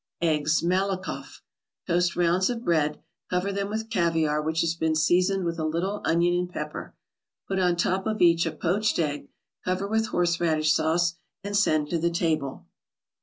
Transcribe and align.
EGGS 0.21 0.63
MALIKOFF 0.63 1.43
Toast 1.85 2.15
rounds 2.15 2.49
of 2.49 2.63
bread, 2.65 2.99
cover 3.29 3.51
them 3.53 3.69
with 3.69 3.91
caviar 3.91 4.41
which 4.41 4.61
has 4.61 4.73
been 4.73 4.95
seasoned 4.95 5.45
with 5.45 5.59
a 5.59 5.63
little 5.63 6.01
onion 6.03 6.33
and 6.33 6.49
pepper. 6.49 6.95
Put 7.47 7.59
on 7.59 7.75
top 7.75 8.07
of 8.07 8.19
each 8.19 8.47
a 8.47 8.51
poached 8.51 8.97
egg, 8.97 9.29
cover 9.63 9.87
with 9.87 10.07
horseradish 10.07 10.73
sauce, 10.73 11.17
and 11.43 11.55
send 11.55 11.91
to 11.91 11.99
the 11.99 12.09
table. 12.09 12.65